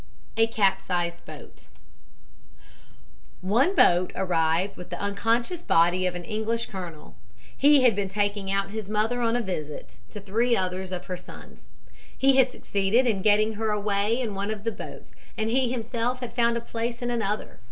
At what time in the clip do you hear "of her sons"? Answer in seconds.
10.91-11.67